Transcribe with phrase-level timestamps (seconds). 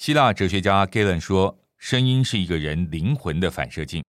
[0.00, 4.02] 希腊哲学家 Galen 说：“声音是一个人灵魂的反射镜。”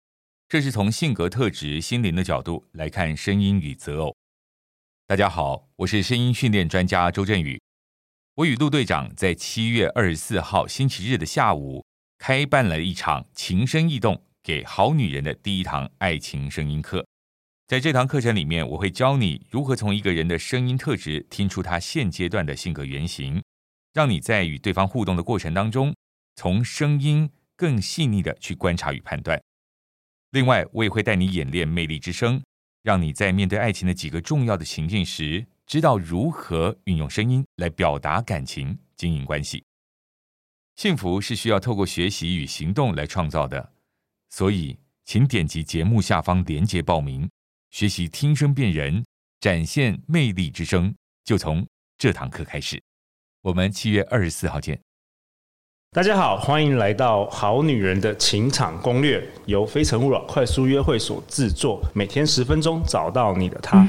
[0.48, 4.16] 这是从性格特质、心灵的角度来看声音与择偶。
[5.08, 7.60] 大家好，我是声音训练专家周振宇。
[8.36, 11.84] 我与陆队长在七月二十四号星期日的下午，
[12.20, 17.04] 开办了一场情声异动给好女人的第一堂爱情声音课。
[17.66, 23.42] 在这堂课程里面，我会教你如何从一个人的声音特质听出他现阶段的性格原型。
[23.94, 25.96] 让你在与对方互动的过程当中，
[26.36, 29.42] 从声音更细腻的去观察与判断。
[30.32, 32.42] 另外，我也会带你演练魅力之声，
[32.84, 39.64] 让你在面对爱情的几个重要的情境时，知道如何运用声音来表达感情、经营关系。
[40.76, 43.74] 幸福是需要透过学习与行动来创造的，
[44.30, 47.30] 所以请点击节目下方链接报名，
[47.72, 49.04] 学习听声辨人，
[49.42, 50.96] 展现魅力之声，
[51.26, 51.68] 就从
[51.98, 52.82] 这堂课开始。
[53.42, 54.78] 我们七月二十四号见。
[55.92, 63.88] 大家好，欢迎来到《好女人的情场攻略》，由非诚勿扰快速约会所制作，每天十分钟，找到你的他。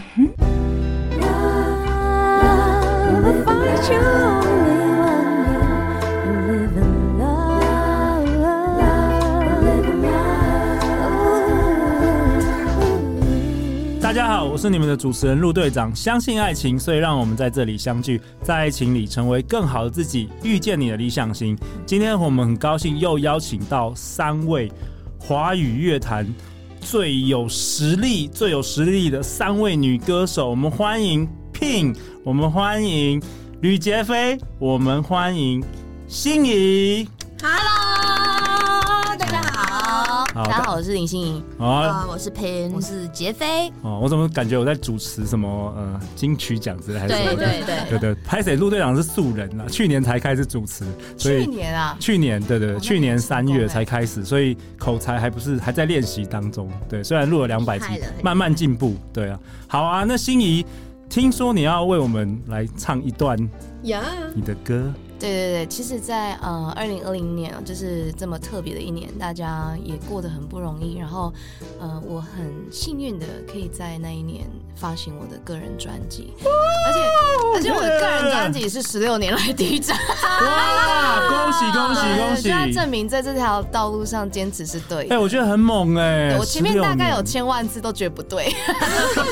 [14.11, 15.95] 大家好，我是你们的主持人陆队长。
[15.95, 21.57] 相信爱情，所以让我们在这里相聚，在爱情里成为更好的自己，遇见你的理想型。
[21.87, 24.69] 今天我们很高兴又邀请到三位
[25.17, 26.27] 华语乐坛
[26.81, 30.51] 最有实力、最有实力的三位女歌手。
[30.51, 33.23] 我们欢迎 Pin，我们欢迎
[33.61, 35.63] 吕洁菲，我们欢迎
[36.09, 37.07] 心怡。
[40.41, 41.45] 好，大家好，我是林心怡。
[41.59, 43.71] 啊，我是 Pin，我是杰飞。
[43.83, 47.35] 哦，我怎么感觉我在主持什么呃金曲奖之类还是什么？
[47.35, 50.87] 对对对对对，拍谢陆队长是素人啊，去年才开始主持，
[51.19, 56.71] 所以去年啊，去年对对，对，去年三月才开始，所以口才还不是还在练习当中。
[56.89, 57.85] 对，虽然录了两百集，
[58.23, 58.95] 慢慢进步。
[59.13, 60.65] 对啊，好啊，那心怡，
[61.11, 63.39] 听说你要为我们来唱一段
[63.83, 64.03] 呀
[64.35, 64.91] 你的歌。
[65.21, 70.97] 对对对，其实在，呃二零二零年，就是这么特别的一年，大家也过得很不容易。
[70.97, 71.31] 然后，
[71.79, 74.47] 呃，我很幸运的可以在那一年
[74.81, 77.01] 发行我的个人专辑，而且
[77.55, 79.95] 而且我的个人专辑是十六年来第一张。
[79.97, 81.29] 哇！
[81.29, 82.43] 恭喜恭喜 恭喜！
[82.43, 85.15] 现在证明在这条道路上坚持是对的。
[85.15, 86.35] 哎、欸，我觉得很猛哎！
[86.39, 88.49] 我前面大概有千万次都觉得不对，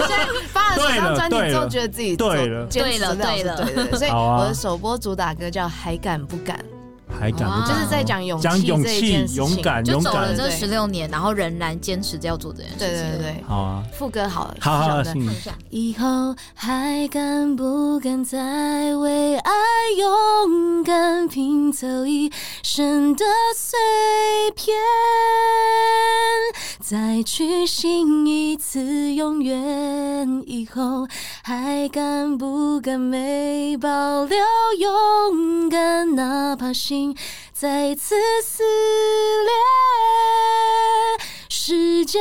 [0.07, 3.97] 现在发了这张专辑之后，觉得自己对了，对了，对了，对了。
[3.97, 5.67] 所以我的首播主打歌叫。
[5.79, 6.59] 还敢不敢？
[7.19, 7.69] 还敢不敢？
[7.69, 12.89] 就是在讲勇气，讲勇气，勇敢，就走了这十六年，然后仍然坚持着要做这件事情。
[12.89, 15.15] 对对对，好啊，副歌好了，好好的。
[15.71, 19.53] 以后还敢不敢再为爱
[19.99, 22.31] 勇敢拼凑一
[22.63, 23.25] 生的
[23.57, 23.79] 碎
[24.55, 24.75] 片？
[26.81, 31.07] 再去信一次永远以后，
[31.43, 33.89] 还敢不敢没保
[34.25, 34.39] 留
[34.79, 36.15] 勇敢？
[36.15, 37.08] 哪怕心
[37.53, 38.65] 再次撕
[39.45, 39.53] 裂，
[41.49, 42.21] 时间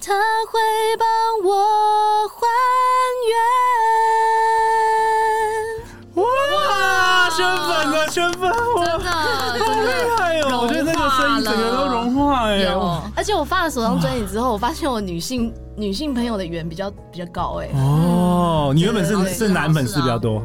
[0.00, 0.14] 它
[0.50, 0.58] 会
[0.98, 1.06] 帮
[1.44, 2.46] 我还
[3.28, 3.36] 原。
[6.14, 8.54] 哇，圈粉了，圈粉了，
[9.58, 10.60] 真的，好厉害哦！
[10.62, 12.64] 我觉得那个声音整个都融化哎。
[13.14, 17.68] 而且我发了首张专辑之后，我发现我女性女性朋友的缘比较比较高哎。
[17.74, 20.42] 哦，你原本是是男粉丝比较多。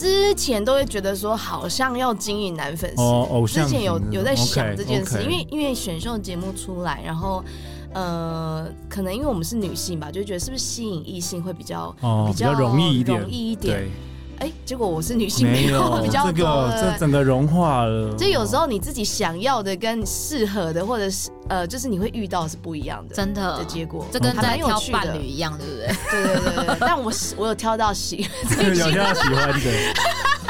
[0.00, 3.62] 之前都会觉得说好像要经营男粉丝，哦，偶像。
[3.62, 7.44] 之前有有在想这件事，okay, okay 因为因为选秀节目出来，然后
[7.92, 13.90] 呃，可能因为我们是女性吧，就觉得是不是吸引异性会比较、哦、比较容易一点，容易一点。
[14.40, 14.48] 对。
[14.48, 18.14] 哎，结果我是女性，没有 比较这个，这整个融化了。
[18.16, 25.86] 就有时候你自己想要的跟适合的，或者是呃，就是你会遇到是不一样的，真的的结果，这跟在挑伴侣一样，对不对？
[26.10, 26.76] 对对对对。
[26.80, 28.26] 但我我有挑到喜，
[28.62, 29.60] 有挑到喜欢的。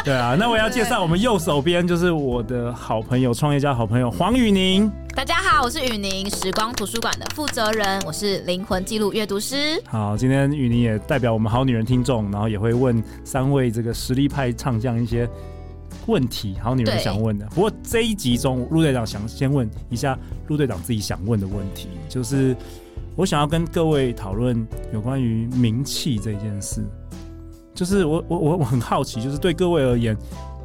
[0.05, 4.91] 对啊，那我要介绍我们右手边就是我的好朋友，创业家好朋友黄宇宁。
[5.15, 9.79] 大家好，我是宇宁，时光图书馆的负责人，我是灵魂记录阅读师。
[9.87, 15.29] 好，今天宇宁也代表我们好女人听众，然后也会问三位这个实力派唱将一些
[16.07, 17.47] 问题，好女人想问的。
[17.49, 20.19] 不过这一集中，陆队长想先问一下
[20.49, 22.57] 陆队长自己想问的问题，就是
[23.17, 26.83] 我想要跟各位讨论有关于名气这件事。
[27.81, 30.15] 就是我我我我很好奇，就是对各位而言，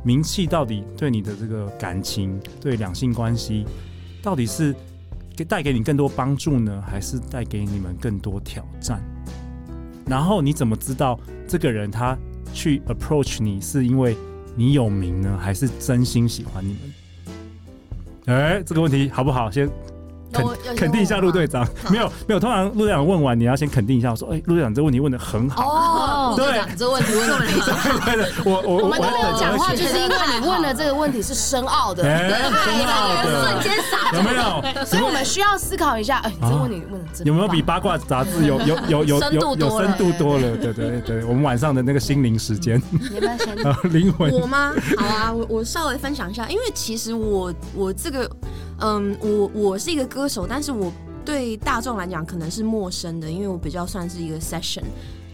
[0.04, 3.66] 名气到底对你的这个感情、对两性关系，
[4.22, 4.76] 到底是
[5.34, 9.02] 给带给你更多帮助呢，还是带给你们更多挑战？
[10.06, 11.18] 然后你怎么知道
[11.48, 12.18] 这个人他
[12.54, 14.18] 去 approach 你是因为
[14.54, 16.76] 你有名呢，还是真心喜欢你
[18.26, 18.36] 们？
[18.36, 19.50] 哎，这个问题好不好？
[19.50, 19.70] 先。
[20.34, 25.64] 肯肯定一下陆队长， 没有没有，通常陆队长问完，你要先肯定一下，我说，哎，陆队长这问题问的很好。
[26.32, 28.06] 哦，对，这问题问得很好。
[28.06, 32.44] 对对，我我我们都没有讲话，就是因为你问的这个问题是深奥的，深
[32.86, 34.16] 奥的，瞬间傻。
[34.16, 34.86] 有没有？
[34.86, 37.26] 所以我们需要思考一下，哎，这问题问的真。
[37.28, 40.56] 有没有比八卦杂志有有有有有有深度多了？
[40.58, 42.82] 对对对，我们晚上的那个心灵时间。
[43.92, 44.32] 灵魂。
[44.32, 44.74] 我吗？
[44.98, 48.30] 好啊，我我稍微分享一下，因为其实我我这个。
[48.82, 50.92] 嗯，我我是一个歌手，但是我
[51.24, 54.84] 对大众来讲可能是陌生的，因为我比较算是一个 session。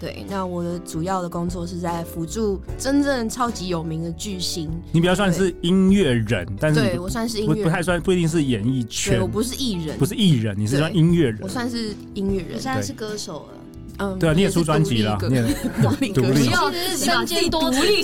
[0.02, 4.68] 对，那我的主要的工作是在辅助真正超级有名的巨星。
[4.92, 9.22] 你比较算是音乐人，但是对我算是音乐，不太算，不一定是演艺圈。
[9.22, 11.38] 我不是艺人，不是艺人，你是算音乐人。
[11.44, 13.58] 我算是音乐人，我现在是歌手了。
[14.00, 15.44] 嗯，对啊，你也出专辑了，你也
[15.84, 18.04] 独立歌手，其实是身兼多职，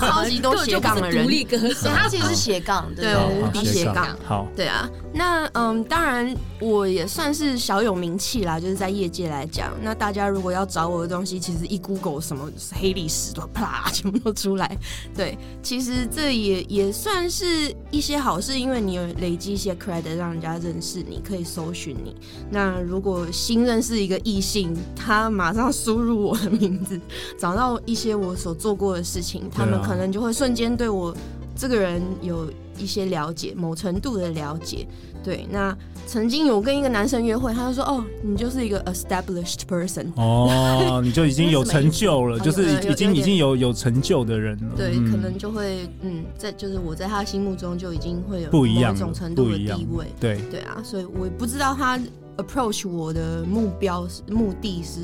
[0.00, 4.16] 超级多斜杠的人，独立歌手，他其实是斜杠，对，无敌斜杠。
[4.24, 4.88] 好，对啊，
[5.18, 14.78] 那嗯，当然我也算是小有名气啦，就是在业界来讲，那大家如果要找我的东西，其实一 Google 什么黑历史都啪 全部都出来。
[15.16, 22.14] 对，其实这也也算是一些好事，因为你有累积一些 credit，让人家认识你，可以搜寻你。
[22.48, 27.00] 那如果新认识一个异性，他马上输入我的名字，
[27.36, 31.12] 找到一些我所做过的事情，他们可能就会瞬间对我
[31.56, 34.86] 这个人有一些了解，某程度的了解。
[35.22, 35.76] 对，那
[36.06, 44.74] 曾经有跟一个男生约会，他就说：“哦，你就是一个 established person。”哦，你就已经 有成就了，就是已经已经有有成就的人了。
[44.76, 50.06] 对，可能就会嗯，在就是我在他心目中就已经会有不一样某种程度的地位。
[50.18, 51.98] 对对啊，所以我也不知道他。
[52.38, 55.00] approach 我的目标是目的是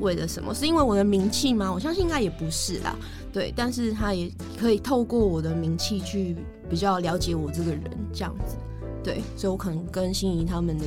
[0.00, 0.52] 为了什么？
[0.52, 1.72] 是因为我的名气吗？
[1.72, 2.96] 我相信应该也不是啦。
[3.32, 4.28] 对，但是他也
[4.58, 6.34] 可以透过我的名气去
[6.72, 7.82] 比较了解我这个人，
[8.14, 8.56] 这样子。
[9.04, 10.84] 对，所以我可能跟心仪他们的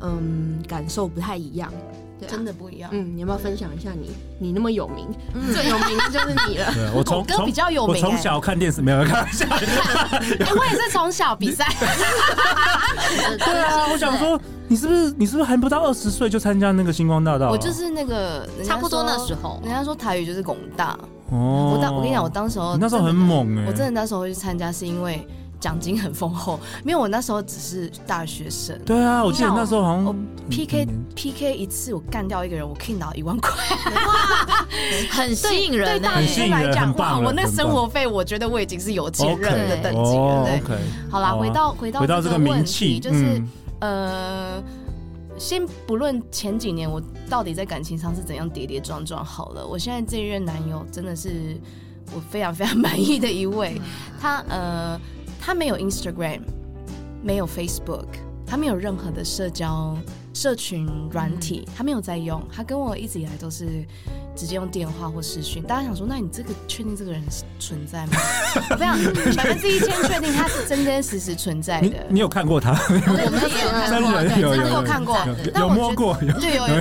[0.00, 1.70] 嗯感受不太一样。
[2.18, 2.88] 对啊，真的不一样。
[2.94, 4.12] 嗯，你要不要分享一下你？
[4.38, 5.06] 你那么有名，
[5.52, 6.72] 最有名的就是你了。
[6.72, 9.44] 对，我 从哥比较有名，我从小看电视没有开玩笑。
[9.50, 11.66] 我也是从小比赛。
[13.38, 17.50] 对啊，我想说，你是不是你是不是还不到二十岁就参加那个星光大道？
[17.50, 20.98] 我就是那个差不多那时候，人家说台语就是拱大。
[21.30, 21.74] 哦。
[21.74, 25.26] 我当我跟你讲，我当时候那时候很猛哎，我真的那时候会去参加是因为。
[25.60, 28.74] 奖金很丰厚，因为我那时候只是大学生。
[28.82, 30.16] 对啊，我记得那时候好像我
[30.48, 33.52] PK PK 一次，我干掉一个人，我可以拿一万块，
[35.12, 35.86] 很吸引人。
[35.86, 40.46] 对大学生来讲，哇，我那生活费，我觉得我已经是有钱人的等级了。
[40.46, 40.62] 对，
[41.10, 43.42] 好啦，回到回到这个名气，就是
[43.80, 44.62] 呃，
[45.40, 51.58] 先不论前几年我到底在感情上是怎样跌跌撞撞，好了，我现在这一任男友真的是
[52.14, 53.80] 我非常非常满意的一位，
[54.20, 55.00] 他呃。
[55.42, 56.42] 他没有 Instagram，
[57.22, 58.04] 没有 Facebook，
[58.46, 59.96] 他没有任何的社交
[60.32, 62.42] 社群软体，他没有在用。
[62.54, 63.84] 他跟我一直以来都是
[64.36, 65.62] 直接用电话或视讯。
[65.62, 67.22] 大家想说，那你这个确定这个人
[67.58, 68.12] 存在吗？
[68.70, 68.96] 我非常
[69.36, 71.86] 百分之一千确定他是真真实实存在的。
[71.86, 72.70] 你你有看过他？
[72.72, 75.18] 我们也有看过，真的有看过，
[75.56, 76.74] 有摸过，有有有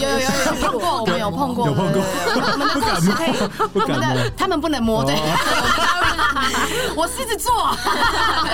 [0.00, 2.02] 有有有碰过，我们有碰过，有碰过。
[2.34, 3.28] 我们的故事可以，
[3.72, 5.14] 我们的他们不能摸的。
[6.96, 7.76] 我狮子座，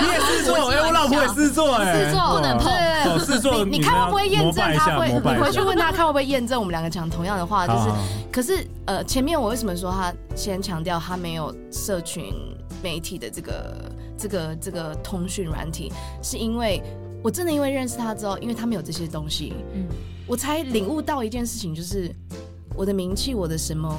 [0.01, 2.71] 你也狮子座， 哎，我老婆也狮子座，哎，狮子座不能碰。
[3.19, 4.73] 狮子座，你看会不会验证？
[4.77, 6.59] 他会，你回去问他看会不会验证？
[6.59, 7.89] 我们两个讲同样的话，就是，
[8.31, 12.33] 可是呃，前面我为什么说他先强调他没有社群
[12.81, 15.91] 媒体的这个这个这个通讯软体，
[16.21, 16.81] 是因为
[17.23, 19.85] 我真的因为认识他之后，因为他没有这些东西，嗯，
[20.27, 22.09] 我才领悟到一件事情，就是
[22.75, 23.95] 我的名气，我的什么。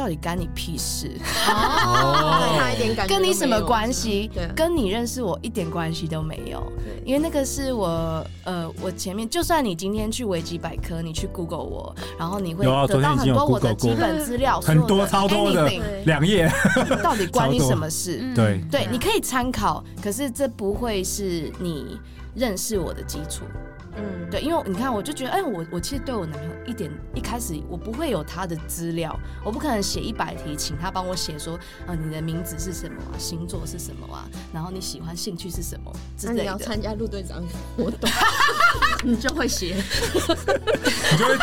[0.00, 1.10] 到底干你屁事？
[1.46, 2.58] 哦，
[3.06, 4.30] 跟你什么关系？
[4.56, 6.72] 跟你认识我一点关系都没有。
[7.04, 15.70] 因为那个是我，呃，我前面就算你今天去维基百科，你去 Google 我，然后你会得到很多我的基本资料，很多超多的
[16.06, 16.50] 两页，
[17.04, 18.22] 到底关你什么事？
[18.34, 22.00] 对对，你可以参考，可是这不会是你
[22.34, 23.44] 认识我的基础。
[24.00, 36.36] 嗯，对，因为你看，我就觉得，哎，我我其实对我男朋友一点一开始我不会有他的资料，我不可能写一百题，请他帮我写说，呃，你的名字是什么啊，星座是什么啊，然后你喜欢兴趣是什么之类的。
[36.38, 37.42] 那你要参加陆队长
[37.76, 38.10] 活动，
[39.04, 41.36] 你就会写，你就会。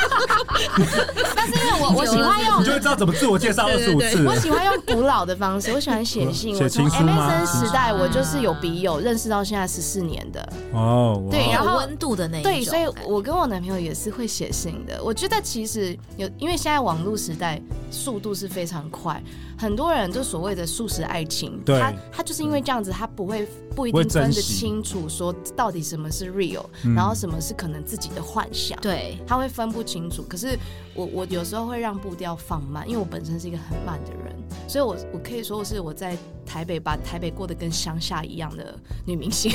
[1.36, 4.26] 但是因为我我喜欢用，你就会知道怎么自我介绍二十五次。
[4.26, 6.56] 我喜欢用古老的方式，我喜欢写信。
[6.56, 10.50] 我从 MSN 时代，我就是有笔友认识到现在十四年的。
[10.72, 12.42] 哦，对，然后温度的那。
[12.48, 15.04] 对，所以我跟我男朋友也是会写信的。
[15.04, 17.62] 我觉得其实有，因为现在网络时代
[17.92, 19.22] 速度是非常快，
[19.58, 21.80] 很多人就所谓的速食爱情，对。
[21.80, 30.24] 他他就是因为这样子，他不会不一定分得清楚说到底什么是 real，然后什么是可能自己的幻想，对，他会分不清楚。
[30.28, 30.58] 可是
[30.98, 34.36] 我我有时候会让步调放慢，因为我本身是一个很慢的人，
[34.68, 38.76] 所以我我可以说是我在台北把台北过得跟乡下一样的
[39.06, 39.52] 女明星。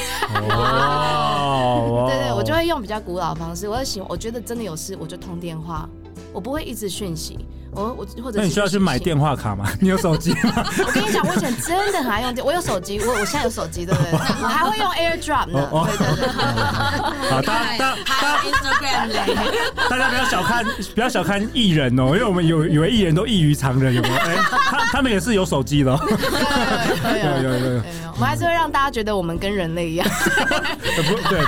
[0.51, 3.69] 哦， 对对，我就会用比较古老的方式。
[3.69, 5.89] 我就喜欢，我觉得真的有事我就通电话，
[6.33, 7.45] 我不会一直讯息。
[7.75, 9.67] 我我或者那你需要去买电话卡吗？
[9.81, 10.65] 你有手机吗？
[10.87, 14.13] 我跟你讲，我以前真的很爱用电，我有手机，我我现在有手机，对不对？
[14.13, 15.69] 我还会用 AirDrop 呢。
[15.87, 16.29] 对对对。
[17.31, 19.09] 好，大家大家 Instagram
[19.89, 20.65] 大家不要小看
[20.95, 24.15] 不要小看艺人哦，因为我们有以为艺人都异于常人，有没有？
[24.17, 24.37] 哎，
[24.71, 25.93] 他他们也是有手机的。
[27.03, 27.83] 有有有有。
[28.15, 30.07] 我们还是会让大家觉得我们跟人类一样。
[30.13, 31.43] 不对，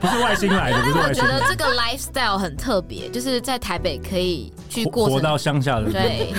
[0.00, 1.22] 不是外星来的，不是外星。
[1.22, 5.90] 我觉得这个 lifestyle 很特别，就是在台北可以去过活到乡下的。
[5.90, 6.34] 对对。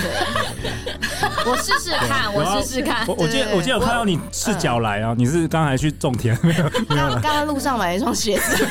[1.46, 3.05] 我试试看，我试试看。
[3.08, 6.63] 我我记得我记得有看到你赤脚来啊，你是刚才去种田没有？
[6.89, 8.65] 刚刚刚路上买了一双鞋子，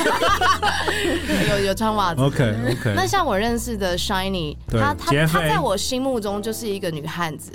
[1.50, 2.20] 有有穿袜子。
[2.22, 2.92] OK OK。
[2.96, 7.52] 那像我认识的 Shiny，他他他在我心目中就是一个女汉子。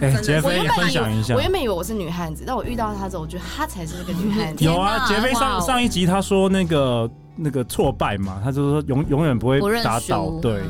[0.00, 1.34] 哎，杰飞分享一下。
[1.34, 4.64] 我原本以为我是女汉子，但我遇到她之后，我觉得她才是那个女汉子。
[4.64, 10.30] 有啊，杰飞上上一集他说那个那个挫败嘛，他就是说永永远不会打倒。
[10.40, 10.62] 对。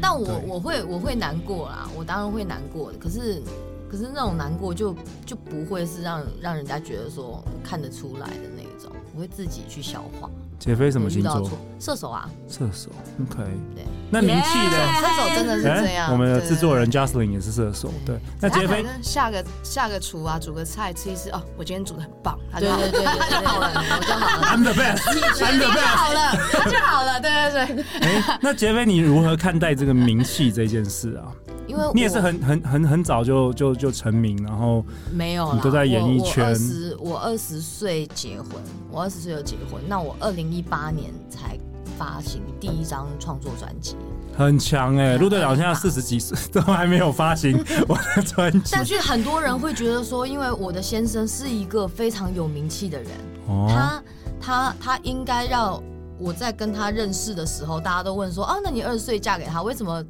[0.00, 2.98] 但我我会我会难过啦，我当然会难过的。
[2.98, 3.40] 可是
[3.88, 10.28] 可是那种难过就就不会是让让人家觉得说看得出来的那种，我会自己去消化。
[10.62, 11.50] 杰飞什么星座？
[11.80, 12.88] 射手啊，射手。
[13.20, 13.42] OK。
[13.74, 13.84] 对。
[14.12, 16.12] 那名气的射手真的是这样。
[16.12, 17.92] 我们的制作人 Justin 也是射手。
[18.06, 18.16] 对。
[18.40, 22.38] 那杰飞下个下个厨啊，煮个菜吃一吃哦，我今天煮的很棒。
[22.60, 24.46] 对对对，他就好了，我就好了。
[24.46, 25.02] I'm the best。
[25.02, 25.96] The best。
[25.96, 27.20] 好了，他就好了。
[27.20, 27.84] 对对对。
[28.02, 31.26] 哎，那杰飞你如何看待这个名气这件事啊？
[31.66, 36.44] 因为你也是很很很很早就就就成名，然后没有，你都在演艺圈。
[36.44, 38.48] 我二十我二十岁结婚，
[38.90, 41.58] 我二十岁就结婚，那我二零一八年才
[41.98, 43.96] 发行第一张创作专辑，
[44.36, 45.16] 很强哎！
[45.16, 47.56] 陆队长现在四十几岁 都还没有发行
[47.88, 53.10] 我的专辑，但是很多人会觉得说，因为我的先生是一个非常有名气的人，
[53.46, 54.02] 哦、他
[54.40, 55.80] 他他应该让
[56.18, 60.02] 我在跟他认识的时候，大家都问说啊，那你二十岁嫁给他，为什么？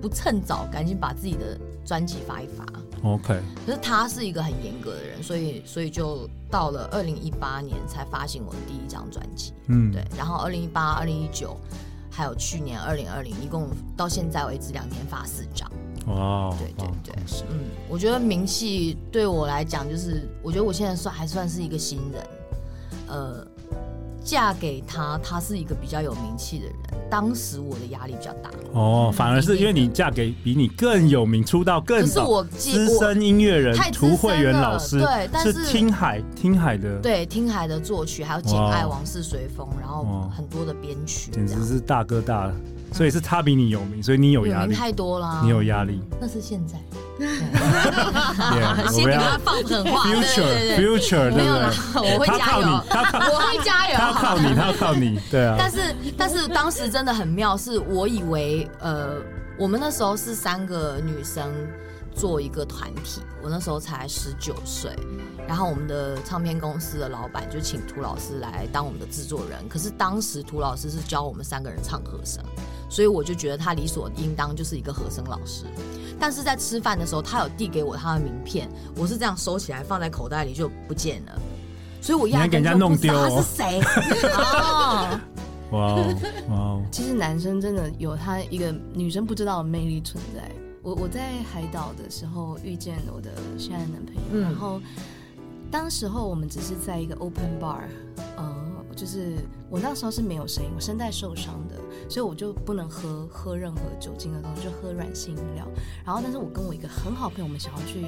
[0.00, 2.64] 不趁早赶紧把自己的专辑发一发
[3.02, 3.40] ，OK。
[3.66, 10.04] 可是他是一个很严格的人，所以所以就到了二零一八年才发行我的第一张专辑，嗯，对。
[10.16, 11.56] 然后二零一八、二零一九，
[12.10, 15.70] 还有去年二零二零，一共到现在为止两年发四张。
[16.06, 17.14] 哦，对对对，
[17.50, 22.26] 嗯，我觉得名气对我来讲，就是我觉得我现在算还算是一个新人，
[23.08, 23.47] 呃。
[24.28, 26.74] 嫁给他，他是一个比较有名气的人。
[27.10, 42.54] 当时我的压力比较大哦，反而是因为你嫁给比你更有名、出道更早、资深音乐人涂慧源老师，对，但是听海听海的，对，听海的作曲，还有《简爱往事随风》，然后很多的编曲，简直是大哥大了。
[42.92, 46.00] 所以是他比你有名，所以你有压力太多了，你有压力。
[46.20, 46.76] 那是现在，
[48.90, 50.04] 先给他放狠话。
[50.04, 52.66] Future，Future，没有啦，我会加油，
[53.32, 53.94] 我会加油。
[53.96, 55.56] 他要靠你，他要靠你，对啊。
[55.58, 59.16] 但是，但是当时真的很妙，是我以为，呃，
[59.58, 61.44] 我们那时候是三个女生
[62.18, 64.90] 做一个团体，我那时候才十九岁，
[65.46, 72.44] 然后我们的唱片公司的老板就请涂老师来当我们的制作人，可是当时涂老师是教我们三个人唱和声。
[72.90, 75.64] 所以我就觉得他理所应当就是一个和声老师，
[76.18, 81.38] 但是在吃饭的时候，他有递给我他的名片，我是这样收起来放在口袋里就不见了，
[82.00, 83.80] 所以我压根就不知道他是谁。
[84.34, 85.20] 哦，
[85.70, 85.78] 哇
[86.48, 90.50] 哦，其实男生真的有他一个女生不知道的魅力存在。
[90.88, 94.80] 我我在海岛的时候遇见我的现在男朋友，嗯、然后
[95.70, 97.82] 当时候我们只是在一个 open bar，
[98.38, 98.56] 呃，
[98.96, 99.34] 就是
[99.68, 101.74] 我那时候是没有声音，我声带受伤的。
[102.08, 105.68] 所以我就不能喝喝任何酒精的东西，就喝软性饮料。
[106.06, 108.06] 然后，但是我跟我一个很好朋友，我们想要去，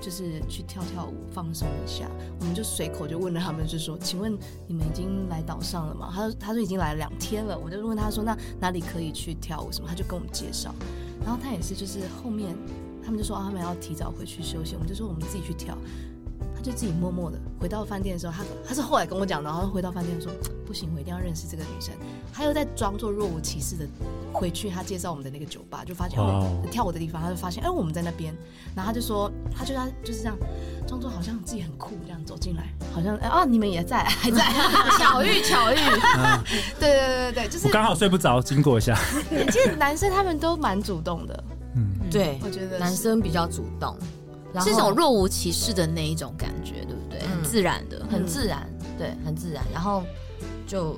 [0.00, 2.08] 就是去跳跳舞放松一下。
[2.40, 4.34] 我们就随口就问了他们，就说：“请问
[4.66, 10.74] 你们已经来岛上了吗？”他说：“他说已经来了两天了。”我就问他说：“那哪里可以去跳舞什么？”他就跟我们介绍。
[11.24, 12.54] 然后他也是，就是后面
[13.04, 15.76] 他们就说：“啊，他们要提早回去休息。”我们就说：“我们自己去跳。”
[16.54, 20.30] 他就自己默默的回到饭店的时候，他他是后来跟我讲的，然后回到饭店说
[20.66, 21.94] 不行，我一定要认识这个女生。
[22.32, 23.86] 他又在装作若无其事的
[24.32, 28.34] 回去他介绍我们的那个酒吧，就发现哦跳舞的地方，他就发现哎我们在那边，
[28.74, 30.36] 然后他就说他就他就是这样
[30.86, 34.40] 装作好像自己很酷这样走进来，好像哎哦你们也在还在
[34.98, 35.76] 巧遇 巧遇，
[36.80, 38.98] 对对对对就是刚好睡不着，经过一下。
[39.50, 41.44] 其实男生他们都蛮主动的，
[41.76, 43.96] 嗯，对，我觉得男生比较主动。
[44.60, 47.20] 是一种若无其事的那一种感觉，对不对？
[47.20, 49.64] 很自然的，很自然，对，很自然。
[49.72, 50.02] 然后
[50.66, 50.94] 就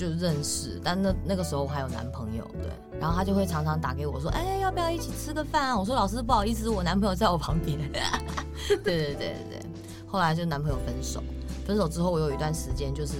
[0.00, 2.70] 就认识，但那那个时候我还有男朋友，对。
[2.98, 7.78] 然后他就会常常打给我说：“哎，要不要一起吃个饭啊？”我说：“老师不好意思，我男朋友在我旁边。
[8.66, 9.62] ”对对对对对。
[10.06, 11.22] 后来就男朋友分手，
[11.66, 13.12] 分手之后我有一段时间就是，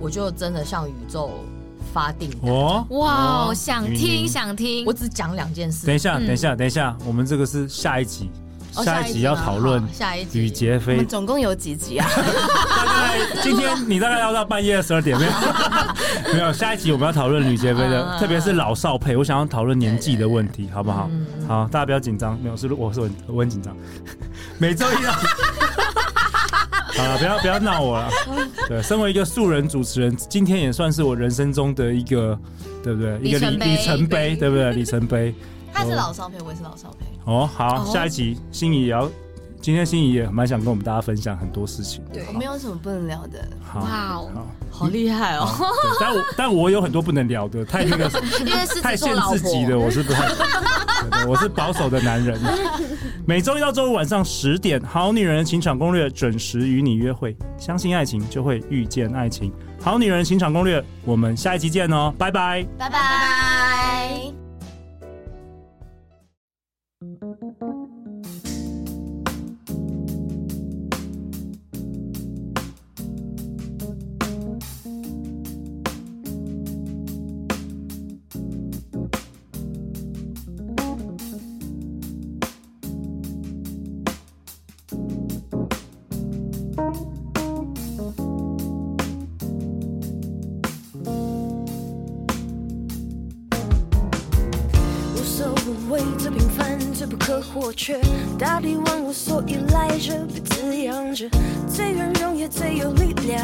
[0.00, 1.30] 我就真的向宇宙
[1.92, 2.86] 发定哦。
[2.90, 5.86] 哇，想听想听，我只讲两件事。
[5.86, 8.30] 等一下，等一下，等一下，我们这个是下一集。
[8.72, 12.08] 下一集要讨论下一集吕杰飞，们总共有几集啊？
[12.16, 15.32] 大概今天你大概要到半夜十二点没有？
[16.32, 21.10] 没有，下一集我们要讨论吕杰飞的，特别是老少配，我想要讨论年纪的问题，好不好？
[21.46, 23.76] 好，大家不要紧张，没有，是我是我我很紧张，
[24.58, 28.10] 每周一到，好了，不要不要闹我了。
[28.68, 32.38] 对，身为一个素人主持人，今天也算是我人生中的一个，
[32.82, 33.18] 对不对？
[33.22, 34.72] 一个里里程碑，对不对？
[34.72, 35.34] 里程碑。
[35.72, 37.06] 他是老少配，我也是老少配。
[37.24, 39.08] 哦，好，下一集心怡也要，
[39.60, 42.02] 今天心怡也蛮想跟我们大家分享很多事情。
[42.12, 43.48] 对，我没有什么不能聊的。
[43.74, 45.48] 哇哦，好厉害哦！
[46.00, 48.10] 但我 但我有很多不能聊的，太那个，
[48.40, 50.28] 因为是太限制级的，我是不太，
[51.26, 52.38] 我是保守的男人。
[53.24, 57.36] 每周一到周五晚上十点，《好女人情场攻略》准时与你约会。
[57.56, 59.50] 相信爱情，就会遇见爱情。
[59.80, 64.41] 《好女人情场攻略》，我们下一集见哦，拜拜，拜拜。
[99.24, 101.28] 所以赖着，被滋养着，
[101.72, 103.40] 最圆融也最有力量。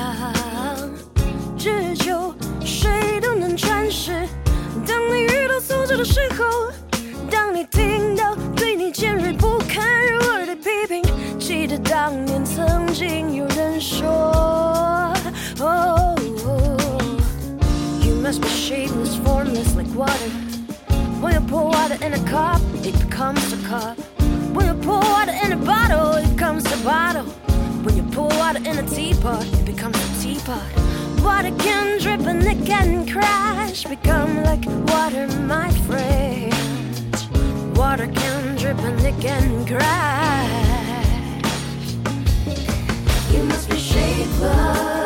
[1.56, 4.26] 日久谁都能传世。
[4.84, 6.72] 当你遇到挫折的时候，
[7.30, 11.00] 当你听到对你尖锐不堪入耳的批评，
[11.38, 15.14] 记得当年曾经有人说
[18.02, 20.28] you must be shapeless, formless like water.
[21.22, 23.96] When you pour water in a cup, it becomes a cup.
[24.54, 27.24] When you pour water in a bottle, it becomes a bottle.
[27.84, 30.62] When you pour water in a teapot, it becomes a teapot.
[31.22, 36.52] Water can drip and it can crash, become like water, my friend.
[37.76, 40.68] Water can drip and it can crash.
[43.32, 44.97] You must be shapeless.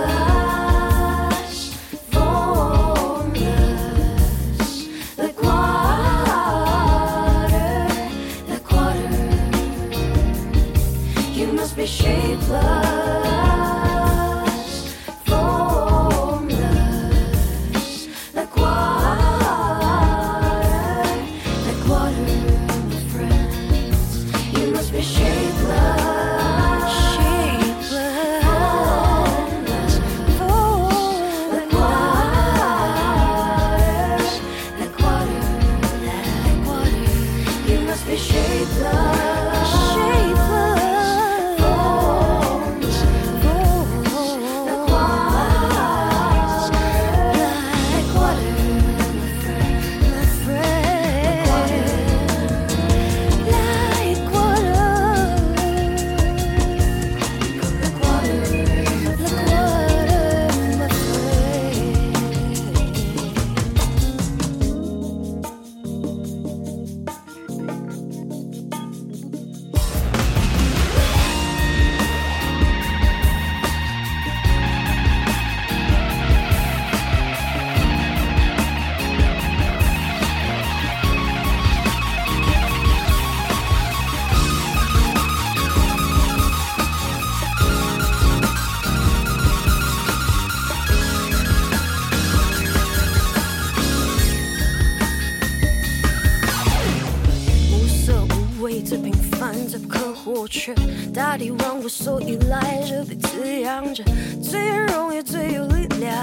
[101.15, 104.03] 大地万物所依赖着，被滋养着，
[104.43, 106.17] 最容易最有力量。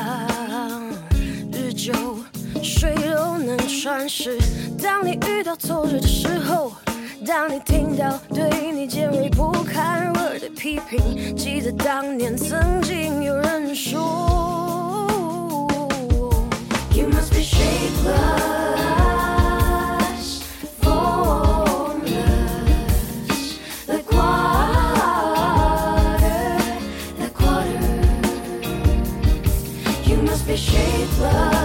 [1.51, 1.93] 日久
[2.63, 4.39] 水都能穿石。
[4.81, 6.73] 当你遇到挫折的时候，
[7.25, 13.99] 当你听到对你尖锐不堪入耳的批评，记得当年曾经有人说
[16.95, 18.88] ，You must be shaker。
[31.19, 31.58] love.